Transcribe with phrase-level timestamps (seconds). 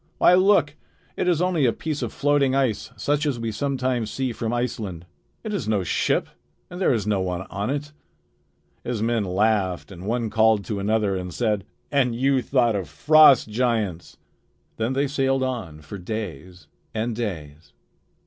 [0.17, 0.75] Why, look!
[1.15, 5.05] It is only a piece of floating ice such as we sometimes see from Iceland.
[5.43, 6.27] It is no ship,
[6.71, 7.91] and there is no one on it."
[8.83, 13.49] His men laughed and one called to another and said: "And you thought of frost
[13.49, 14.17] giants!"
[14.77, 16.65] Then they sailed on for days
[16.95, 17.71] and days.